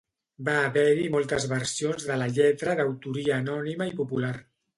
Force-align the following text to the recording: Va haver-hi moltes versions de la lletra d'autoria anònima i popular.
Va 0.45 0.53
haver-hi 0.69 1.03
moltes 1.15 1.45
versions 1.51 2.07
de 2.07 2.17
la 2.23 2.29
lletra 2.39 2.75
d'autoria 2.81 3.37
anònima 3.45 3.91
i 3.93 3.95
popular. 4.03 4.35